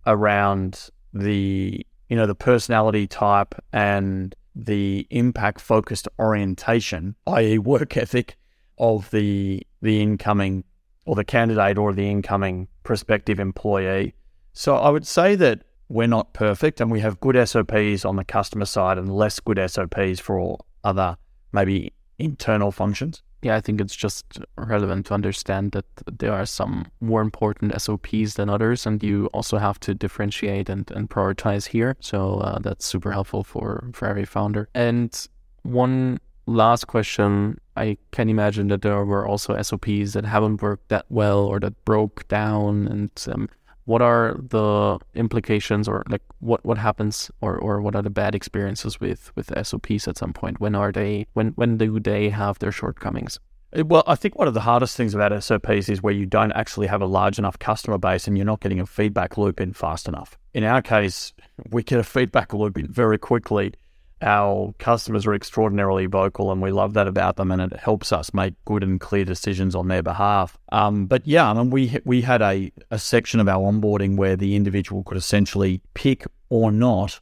[0.06, 8.36] around the you know the personality type and the impact focused orientation, i.e., work ethic
[8.78, 10.64] of the the incoming
[11.04, 14.14] or the candidate or the incoming prospective employee.
[14.52, 18.24] So I would say that we're not perfect and we have good SOPs on the
[18.24, 21.16] customer side and less good SOPs for all other
[21.52, 23.22] maybe internal functions.
[23.42, 24.24] Yeah, I think it's just
[24.56, 29.58] relevant to understand that there are some more important SOPs than others, and you also
[29.58, 31.96] have to differentiate and, and prioritize here.
[32.00, 34.68] So uh, that's super helpful for, for every founder.
[34.74, 35.28] And
[35.62, 41.06] one last question I can imagine that there were also SOPs that haven't worked that
[41.08, 42.86] well or that broke down.
[42.86, 43.48] And um,
[43.84, 48.34] what are the implications or like what, what happens or, or what are the bad
[48.34, 50.60] experiences with, with SOPs at some point?
[50.60, 53.38] When are they, when, when do they have their shortcomings?
[53.72, 56.52] Eh, well, I think one of the hardest things about SOPs is where you don't
[56.52, 59.72] actually have a large enough customer base and you're not getting a feedback loop in
[59.72, 60.38] fast enough.
[60.54, 61.32] In our case,
[61.70, 63.74] we get a feedback loop in very quickly
[64.22, 68.32] our customers are extraordinarily vocal and we love that about them and it helps us
[68.32, 70.58] make good and clear decisions on their behalf.
[70.70, 74.36] Um, but yeah, I mean, we, we had a, a section of our onboarding where
[74.36, 77.20] the individual could essentially pick or not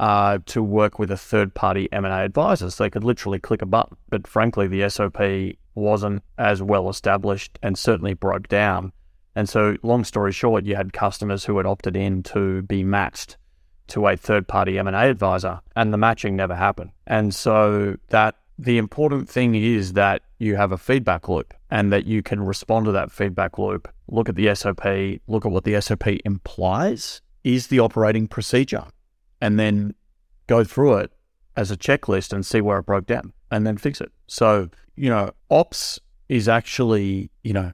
[0.00, 2.70] uh, to work with a third party M&A advisor.
[2.70, 3.96] So they could literally click a button.
[4.08, 5.20] But frankly, the SOP
[5.74, 8.92] wasn't as well established and certainly broke down.
[9.36, 13.36] And so, long story short, you had customers who had opted in to be matched
[13.90, 16.90] to a third party M&A advisor and the matching never happened.
[17.06, 22.06] And so that the important thing is that you have a feedback loop and that
[22.06, 24.84] you can respond to that feedback loop, look at the SOP,
[25.26, 28.84] look at what the SOP implies is the operating procedure,
[29.40, 29.94] and then
[30.46, 31.12] go through it
[31.56, 34.12] as a checklist and see where it broke down and then fix it.
[34.26, 35.98] So, you know, ops
[36.28, 37.72] is actually, you know,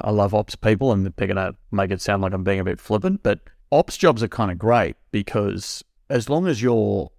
[0.00, 2.64] I love ops people and they're going to make it sound like I'm being a
[2.64, 3.40] bit flippant, but
[3.74, 7.10] ops jobs are kind of great because as long as you're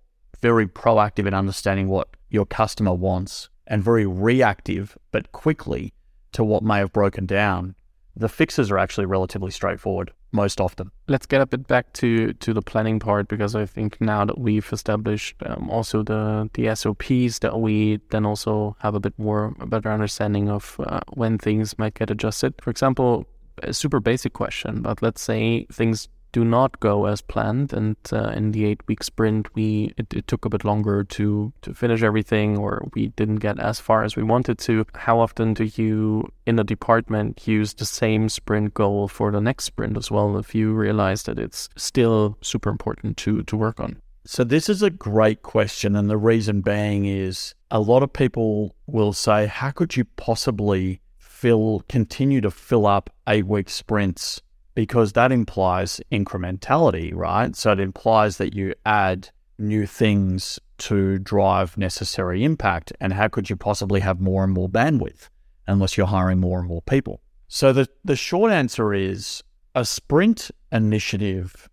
[0.42, 5.94] very proactive in understanding what your customer wants and very reactive but quickly
[6.32, 7.76] to what may have broken down,
[8.16, 10.92] the fixes are actually relatively straightforward most often.
[11.08, 14.38] Let's get a bit back to to the planning part because I think now that
[14.38, 19.54] we've established um, also the the SOPs that we then also have a bit more
[19.60, 22.54] a better understanding of uh, when things might get adjusted.
[22.62, 23.26] For example,
[23.64, 28.28] a super basic question, but let's say things do not go as planned, and uh,
[28.36, 32.58] in the eight-week sprint, we it, it, took a bit longer to to finish everything,
[32.58, 34.86] or we didn't get as far as we wanted to.
[34.96, 39.64] How often do you, in a department, use the same sprint goal for the next
[39.64, 40.38] sprint as well?
[40.38, 44.02] If you realize that it's still super important to to work on.
[44.26, 48.76] So this is a great question, and the reason being is a lot of people
[48.88, 51.00] will say, "How could you possibly?"
[51.46, 54.42] fill continue to fill up eight week sprints
[54.76, 57.56] because that implies incrementality, right?
[57.56, 62.92] So it implies that you add new things to drive necessary impact.
[63.00, 65.30] And how could you possibly have more and more bandwidth
[65.66, 67.22] unless you're hiring more and more people?
[67.48, 71.70] So the, the short answer is a sprint initiative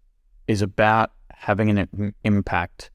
[0.47, 2.91] is about having an impact,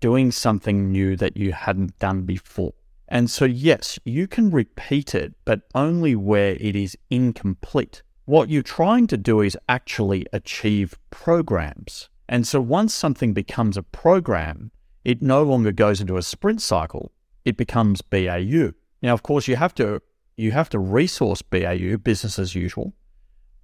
[0.00, 2.74] doing something new that you hadn't done before.
[3.08, 8.02] And so, yes, you can repeat it, but only where it is incomplete.
[8.28, 12.10] What you're trying to do is actually achieve programs.
[12.28, 14.70] And so once something becomes a program,
[15.02, 17.10] it no longer goes into a sprint cycle.
[17.46, 18.72] It becomes BAU.
[19.00, 20.02] Now, of course, you have to
[20.36, 22.92] you have to resource BAU, business as usual.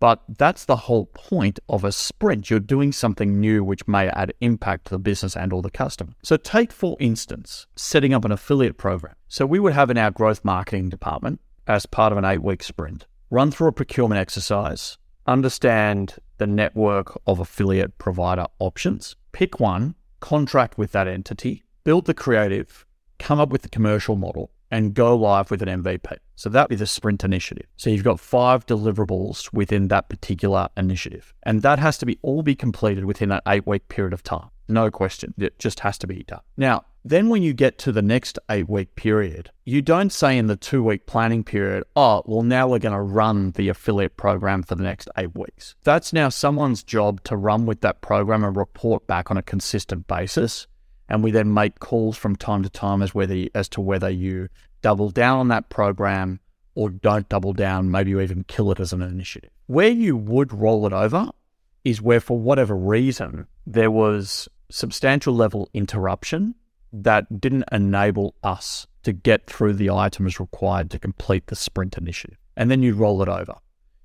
[0.01, 2.49] But that's the whole point of a sprint.
[2.49, 6.15] You're doing something new which may add impact to the business and or the customer.
[6.23, 9.17] So take for instance, setting up an affiliate program.
[9.29, 13.05] So we would have in our growth marketing department as part of an 8-week sprint
[13.31, 20.79] run through a procurement exercise, understand the network of affiliate provider options, pick one, contract
[20.79, 22.87] with that entity, build the creative,
[23.19, 26.17] come up with the commercial model, and go live with an MVP.
[26.35, 27.67] So that would be the sprint initiative.
[27.77, 31.33] So you've got five deliverables within that particular initiative.
[31.45, 34.49] And that has to be all be completed within an eight week period of time.
[34.67, 35.35] No question.
[35.39, 36.41] It just has to be done.
[36.57, 40.47] Now, then when you get to the next eight week period, you don't say in
[40.47, 44.63] the two week planning period, oh, well, now we're going to run the affiliate program
[44.63, 45.75] for the next eight weeks.
[45.85, 50.07] That's now someone's job to run with that program and report back on a consistent
[50.07, 50.67] basis.
[51.09, 54.49] And we then make calls from time to time as whether as to whether you
[54.81, 56.41] double down on that program
[56.75, 59.51] or don't double down, maybe you even kill it as an initiative.
[59.67, 61.31] Where you would roll it over
[61.85, 66.55] is where for whatever reason there was substantial level interruption
[67.03, 72.39] that didn't enable us to get through the items required to complete the sprint initiative.
[72.57, 73.55] And then you roll it over.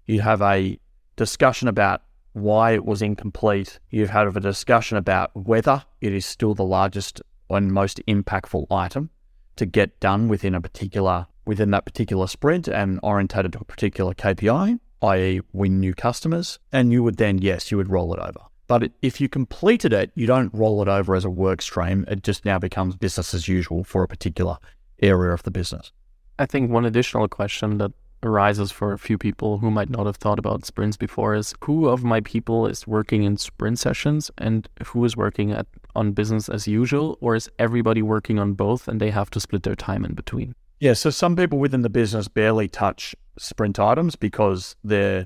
[0.05, 0.79] You have a
[1.15, 2.01] discussion about
[2.33, 3.79] why it was incomplete.
[3.89, 8.65] You have had a discussion about whether it is still the largest and most impactful
[8.71, 9.09] item
[9.55, 14.13] to get done within a particular within that particular sprint and orientated to a particular
[14.13, 16.59] KPI, i.e., win new customers.
[16.71, 18.48] And you would then, yes, you would roll it over.
[18.69, 22.05] But if you completed it, you don't roll it over as a work stream.
[22.07, 24.59] It just now becomes business as usual for a particular
[25.01, 25.91] area of the business.
[26.37, 30.17] I think one additional question that arises for a few people who might not have
[30.17, 34.69] thought about sprints before is who of my people is working in sprint sessions and
[34.85, 38.99] who is working at on business as usual or is everybody working on both and
[38.99, 42.27] they have to split their time in between yeah so some people within the business
[42.27, 45.25] barely touch sprint items because the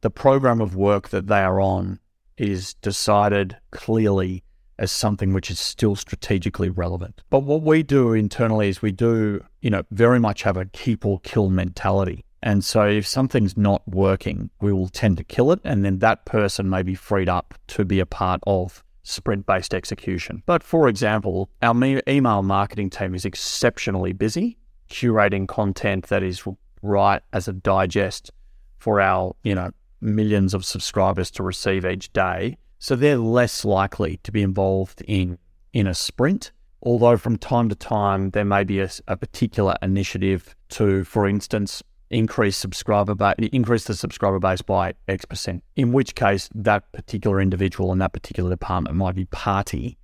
[0.00, 2.00] the program of work that they are on
[2.36, 4.42] is decided clearly
[4.78, 7.22] as something which is still strategically relevant.
[7.30, 11.04] But what we do internally is we do, you know, very much have a keep
[11.04, 12.24] or kill mentality.
[12.42, 15.60] And so if something's not working, we will tend to kill it.
[15.62, 19.74] And then that person may be freed up to be a part of sprint based
[19.74, 20.42] execution.
[20.46, 21.74] But for example, our
[22.08, 24.58] email marketing team is exceptionally busy
[24.90, 26.44] curating content that is
[26.82, 28.30] right as a digest
[28.78, 29.70] for our, you know,
[30.02, 32.58] millions of subscribers to receive each day.
[32.78, 35.38] So they're less likely to be involved in
[35.72, 36.52] in a sprint.
[36.82, 41.82] Although from time to time there may be a, a particular initiative to, for instance,
[42.10, 45.62] increase subscriber base, increase the subscriber base by X percent.
[45.76, 49.96] In which case, that particular individual in that particular department might be party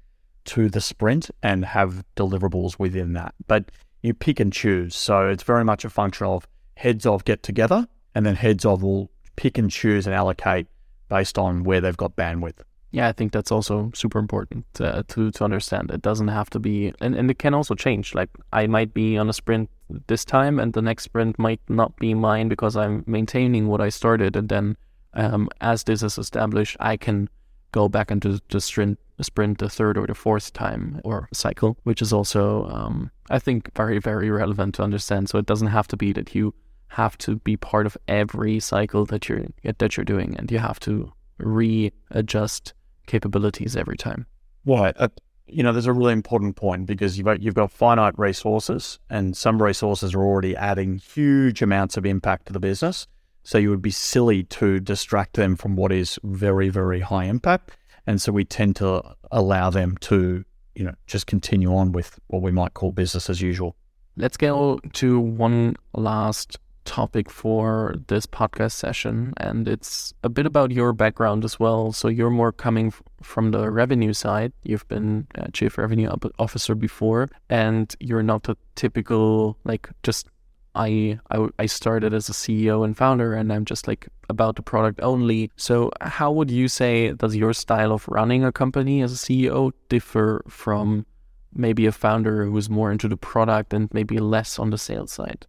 [0.46, 3.34] to the sprint and have deliverables within that.
[3.46, 3.70] But
[4.02, 4.94] you pick and choose.
[4.94, 8.82] So it's very much a function of heads of get together, and then heads of
[8.82, 10.66] will pick and choose and allocate
[11.09, 12.61] based on where they've got bandwidth.
[12.90, 15.90] Yeah, I think that's also super important uh, to to understand.
[15.90, 18.14] It doesn't have to be, and, and it can also change.
[18.14, 19.70] Like I might be on a sprint
[20.07, 23.90] this time, and the next sprint might not be mine because I'm maintaining what I
[23.90, 24.37] started.
[24.37, 24.77] And then,
[25.12, 27.29] um, as this is established, I can
[27.72, 32.01] go back into the sprint, sprint the third or the fourth time or cycle, which
[32.01, 35.29] is also, um, I think, very very relevant to understand.
[35.29, 36.55] So it doesn't have to be that you
[36.88, 39.46] have to be part of every cycle that you're
[39.79, 42.74] that you're doing, and you have to readjust
[43.07, 44.27] capabilities every time.
[44.64, 44.94] Right.
[44.98, 45.09] Uh,
[45.46, 49.37] you know, there's a really important point because you've got, you've got finite resources, and
[49.37, 53.07] some resources are already adding huge amounts of impact to the business.
[53.44, 57.70] So you would be silly to distract them from what is very, very high impact.
[58.07, 62.42] And so we tend to allow them to, you know, just continue on with what
[62.42, 63.74] we might call business as usual.
[64.16, 70.72] Let's go to one last topic for this podcast session, and it's a bit about
[70.72, 71.92] your background as well.
[71.92, 74.53] So you're more coming from the revenue side.
[74.62, 80.29] You've been chief revenue officer before, and you're not a typical like just.
[80.74, 84.62] I, I I started as a CEO and founder, and I'm just like about the
[84.62, 85.51] product only.
[85.57, 89.72] So, how would you say does your style of running a company as a CEO
[89.88, 91.05] differ from
[91.53, 95.46] maybe a founder who's more into the product and maybe less on the sales side?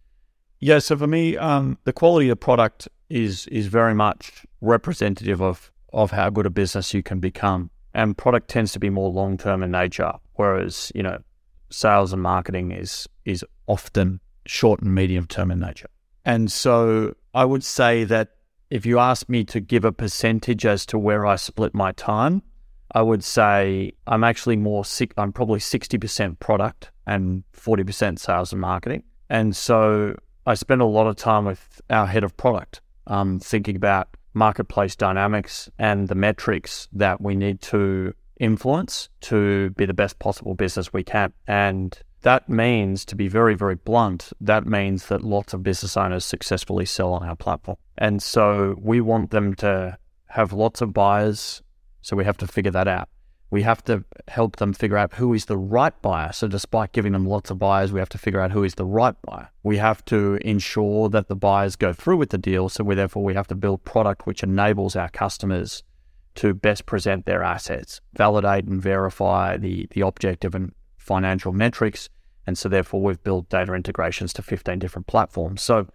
[0.60, 5.72] Yeah, so for me, um, the quality of product is is very much representative of
[5.92, 7.70] of how good a business you can become.
[7.92, 11.18] And product tends to be more long term in nature, whereas you know,
[11.70, 15.88] sales and marketing is is often short and medium term in nature.
[16.24, 18.28] And so I would say that
[18.68, 22.42] if you ask me to give a percentage as to where I split my time,
[22.92, 25.12] I would say I'm actually more sick.
[25.16, 29.02] I'm probably 60% product and 40% sales and marketing.
[29.28, 30.14] And so
[30.46, 34.96] I spend a lot of time with our head of product, um, thinking about marketplace
[34.96, 40.92] dynamics and the metrics that we need to influence to be the best possible business
[40.92, 41.32] we can.
[41.46, 46.24] And that means, to be very, very blunt, that means that lots of business owners
[46.24, 47.76] successfully sell on our platform.
[47.98, 49.98] And so we want them to
[50.28, 51.62] have lots of buyers.
[52.02, 53.08] So we have to figure that out
[53.50, 56.32] we have to help them figure out who is the right buyer.
[56.32, 58.84] So, despite giving them lots of buyers, we have to figure out who is the
[58.84, 59.50] right buyer.
[59.62, 62.68] We have to ensure that the buyers go through with the deal.
[62.68, 65.82] So, we therefore we have to build product which enables our customers
[66.36, 72.08] to best present their assets, validate and verify the the objective and financial metrics.
[72.46, 75.60] And so, therefore, we've built data integrations to 15 different platforms.
[75.60, 75.88] So,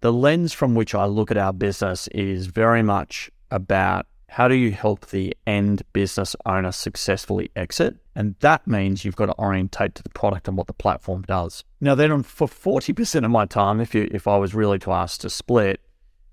[0.00, 4.54] the lens from which I look at our business is very much about how do
[4.54, 7.96] you help the end business owner successfully exit?
[8.14, 11.64] And that means you've got to orientate to the product and what the platform does.
[11.80, 15.20] Now, then for 40% of my time, if, you, if I was really to ask
[15.22, 15.80] to split,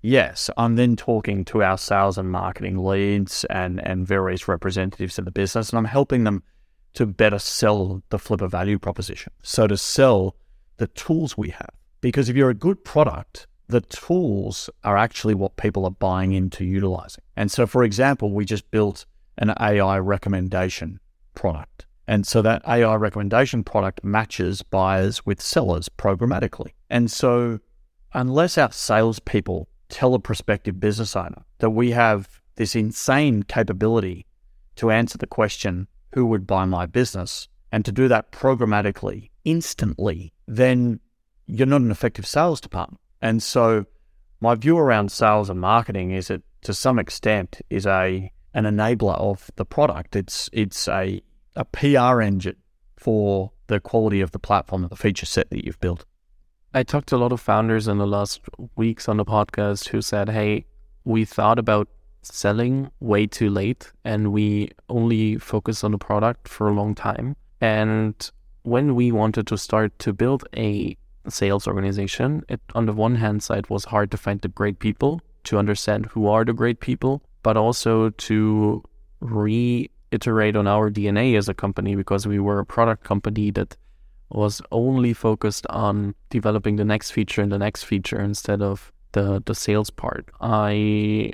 [0.02, 5.24] yes, I'm then talking to our sales and marketing leads and, and various representatives of
[5.24, 6.42] the business, and I'm helping them
[6.94, 9.32] to better sell the Flippa value proposition.
[9.42, 10.36] So to sell
[10.76, 11.70] the tools we have.
[12.00, 16.64] Because if you're a good product, the tools are actually what people are buying into
[16.64, 17.24] utilizing.
[17.36, 19.06] And so, for example, we just built
[19.38, 21.00] an AI recommendation
[21.34, 21.86] product.
[22.08, 26.72] And so that AI recommendation product matches buyers with sellers programmatically.
[26.88, 27.58] And so,
[28.14, 34.26] unless our salespeople tell a prospective business owner that we have this insane capability
[34.76, 40.32] to answer the question, who would buy my business, and to do that programmatically, instantly,
[40.46, 41.00] then
[41.46, 43.00] you're not an effective sales department.
[43.22, 43.86] And so
[44.40, 49.18] my view around sales and marketing is that to some extent is a an enabler
[49.18, 50.16] of the product.
[50.16, 51.22] It's it's a
[51.54, 52.56] a PR engine
[52.96, 56.04] for the quality of the platform and the feature set that you've built.
[56.74, 58.40] I talked to a lot of founders in the last
[58.76, 60.66] weeks on the podcast who said, "Hey,
[61.04, 61.88] we thought about
[62.32, 67.36] selling way too late and we only focused on the product for a long time.
[67.60, 68.30] And
[68.62, 70.96] when we wanted to start to build a
[71.28, 75.20] sales organization, it on the one hand side was hard to find the great people
[75.44, 78.82] to understand who are the great people, but also to
[79.20, 83.76] reiterate on our DNA as a company because we were a product company that
[84.30, 89.42] was only focused on developing the next feature and the next feature instead of the
[89.46, 90.28] the sales part.
[90.40, 91.32] I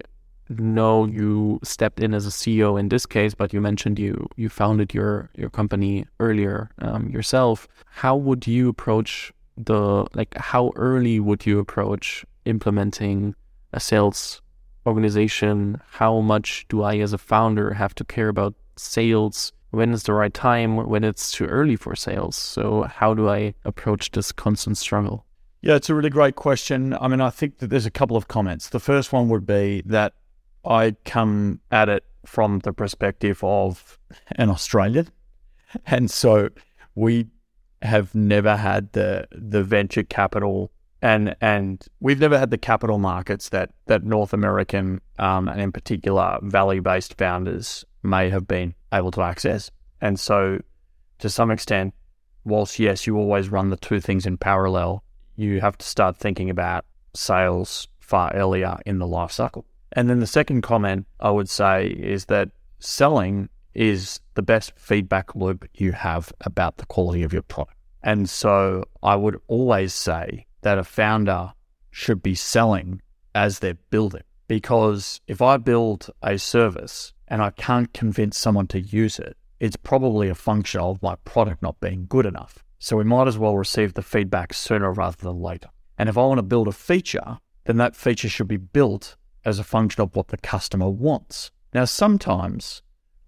[0.48, 4.48] know you stepped in as a CEO in this case, but you mentioned you you
[4.48, 7.66] founded your your company earlier um, yourself.
[7.86, 10.36] How would you approach the like?
[10.36, 13.34] How early would you approach implementing
[13.72, 14.40] a sales
[14.86, 15.80] organization?
[15.90, 19.52] How much do I, as a founder, have to care about sales?
[19.70, 20.76] When is the right time?
[20.76, 22.36] When it's too early for sales?
[22.36, 25.24] So how do I approach this constant struggle?
[25.62, 26.96] Yeah, it's a really great question.
[27.00, 28.70] I mean, I think that there's a couple of comments.
[28.70, 30.12] The first one would be that
[30.64, 33.98] I come at it from the perspective of
[34.36, 35.08] an Australian.
[35.86, 36.50] And so
[36.94, 37.28] we
[37.82, 40.70] have never had the the venture capital
[41.02, 45.72] and and we've never had the capital markets that that North American um, and in
[45.72, 49.70] particular Valley based founders may have been able to access.
[50.00, 50.60] And so
[51.18, 51.94] to some extent,
[52.44, 55.02] whilst yes, you always run the two things in parallel,
[55.36, 59.64] you have to start thinking about sales far earlier in the life cycle.
[59.92, 65.34] And then the second comment I would say is that selling is the best feedback
[65.34, 67.76] loop you have about the quality of your product.
[68.02, 71.52] And so I would always say that a founder
[71.90, 73.00] should be selling
[73.34, 74.22] as they're building.
[74.48, 79.76] Because if I build a service and I can't convince someone to use it, it's
[79.76, 82.64] probably a function of my product not being good enough.
[82.78, 85.68] So we might as well receive the feedback sooner rather than later.
[85.98, 89.58] And if I want to build a feature, then that feature should be built as
[89.58, 91.52] a function of what the customer wants.
[91.72, 92.82] Now, sometimes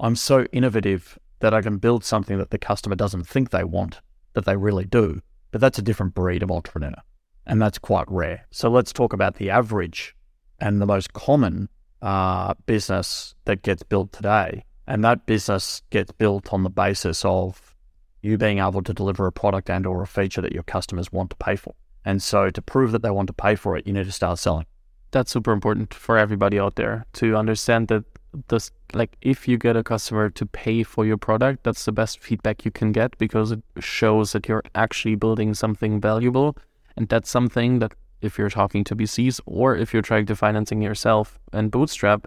[0.04, 4.02] I'm so innovative that I can build something that the customer doesn't think they want,
[4.34, 5.22] that they really do.
[5.50, 7.00] But that's a different breed of entrepreneur,
[7.46, 8.46] and that's quite rare.
[8.50, 10.14] So let's talk about the average
[10.60, 11.70] and the most common
[12.02, 14.66] uh, business that gets built today.
[14.86, 17.74] And that business gets built on the basis of
[18.20, 21.30] you being able to deliver a product and or a feature that your customers want
[21.30, 21.74] to pay for.
[22.04, 24.38] And so to prove that they want to pay for it, you need to start
[24.38, 24.66] selling
[25.14, 28.04] that's super important for everybody out there to understand that
[28.48, 32.18] this like if you get a customer to pay for your product that's the best
[32.20, 36.56] feedback you can get because it shows that you're actually building something valuable
[36.96, 40.80] and that's something that if you're talking to VCs or if you're trying to financing
[40.80, 42.26] yourself and bootstrap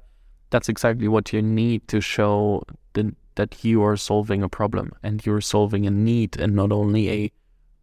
[0.49, 5.25] that's exactly what you need to show the, that you are solving a problem and
[5.25, 7.31] you're solving a need and not only a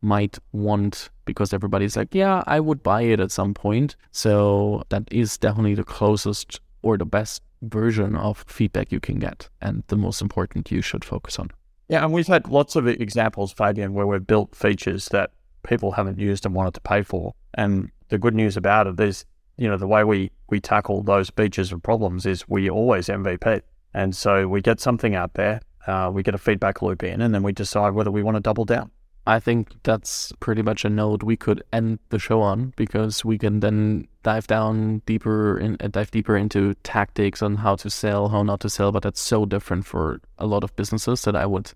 [0.04, 3.96] might want because everybody's like, yeah, I would buy it at some point.
[4.12, 9.48] So that is definitely the closest or the best version of feedback you can get
[9.60, 11.50] and the most important you should focus on.
[11.88, 15.30] Yeah, and we've had lots of examples, Fabian, where we've built features that
[15.66, 17.34] people haven't used and wanted to pay for.
[17.54, 19.24] And the good news about it is,
[19.56, 23.62] you know, the way we, we tackle those features and problems is we always MVP.
[23.92, 27.34] And so we get something out there, uh, we get a feedback loop in, and
[27.34, 28.90] then we decide whether we want to double down.
[29.26, 33.38] I think that's pretty much a note we could end the show on because we
[33.38, 38.28] can then dive down deeper and uh, dive deeper into tactics on how to sell,
[38.28, 38.92] how not to sell.
[38.92, 41.72] But that's so different for a lot of businesses that I would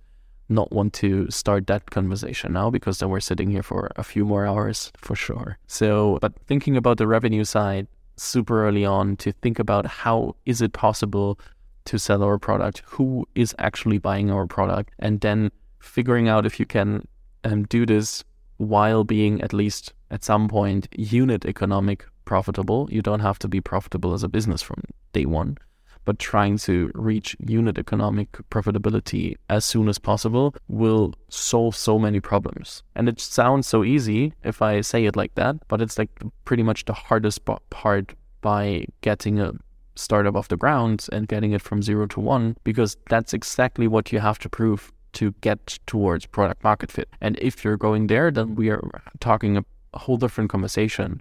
[0.50, 4.24] not want to start that conversation now because then we're sitting here for a few
[4.24, 5.58] more hours for sure.
[5.66, 7.86] So, but thinking about the revenue side
[8.16, 11.38] super early on to think about how is it possible
[11.86, 16.60] to sell our product, who is actually buying our product, and then figuring out if
[16.60, 17.06] you can
[17.44, 18.24] um, do this
[18.56, 22.88] while being at least at some point unit economic profitable.
[22.90, 24.82] You don't have to be profitable as a business from
[25.12, 25.56] day one,
[26.04, 32.20] but trying to reach unit economic profitability as soon as possible will solve so many
[32.20, 32.82] problems.
[32.94, 36.10] And it sounds so easy if I say it like that, but it's like
[36.44, 39.52] pretty much the hardest part by getting a
[39.94, 44.12] startup off the ground and getting it from zero to one, because that's exactly what
[44.12, 47.08] you have to prove to get towards product market fit.
[47.20, 48.82] And if you're going there, then we are
[49.20, 51.20] talking a, whole different conversation.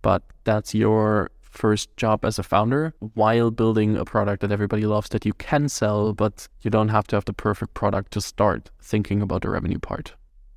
[0.00, 5.08] But that's your first job as a founder while building a product that everybody loves
[5.08, 8.70] that you can sell, but you don't have to have the perfect product to start
[8.80, 10.14] thinking about the revenue part.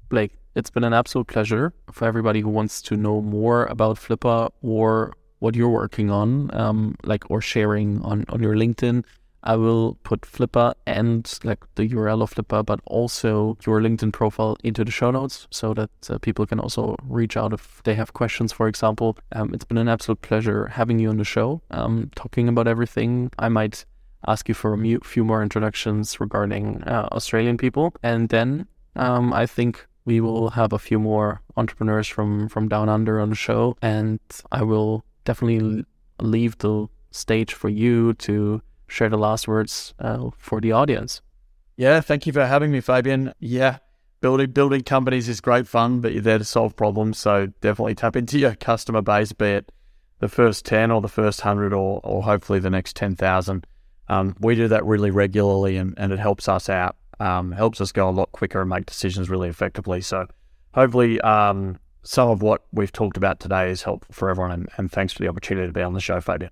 [0.10, 4.52] Blake, It's been an absolute pleasure for everybody who wants to know more about Flippa
[4.62, 9.06] or what you're working on, um, like or sharing on on your LinkedIn.
[9.44, 14.58] I will put Flippa and like the URL of Flippa, but also your LinkedIn profile
[14.64, 18.14] into the show notes so that uh, people can also reach out if they have
[18.14, 19.18] questions, for example.
[19.32, 23.32] Um, it's been an absolute pleasure having you on the show, um, talking about everything.
[23.40, 23.86] I might
[24.28, 27.94] ask you for a few more introductions regarding uh, Australian people.
[28.04, 32.90] And then um, I think we will have a few more entrepreneurs from, from down
[32.90, 33.78] under on the show.
[33.82, 34.20] And
[34.52, 35.86] I will definitely
[36.20, 41.22] leave the stage for you to share the last words uh, for the audience.
[41.78, 43.34] Yeah, thank you for having me, Fabian.
[43.40, 43.78] Yeah,
[44.22, 47.18] building building companies is great fun, but you're there to solve problems.
[47.18, 49.72] So definitely tap into your customer base, be it
[50.20, 53.66] the first ten or the first hundred, or or hopefully the next ten thousand.
[54.10, 56.96] Um, we do that really regularly, and, and it helps us out.
[57.20, 60.02] Um, helps us go a lot quicker and make decisions really effectively.
[60.02, 60.28] So
[60.74, 64.52] hopefully, um, some of what we've talked about today is helpful for everyone.
[64.52, 66.52] And, and thanks for the opportunity to be on the show, Fabian.